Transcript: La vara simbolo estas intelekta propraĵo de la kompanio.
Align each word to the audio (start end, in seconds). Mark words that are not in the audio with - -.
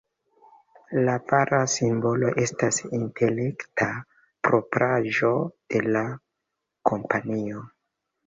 La 1.07 1.17
vara 1.31 1.59
simbolo 1.73 2.29
estas 2.43 2.79
intelekta 2.99 3.87
propraĵo 4.49 5.31
de 5.75 5.83
la 5.97 6.03
kompanio. 6.93 7.63